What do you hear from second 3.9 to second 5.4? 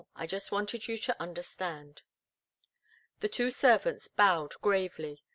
bowed gravely.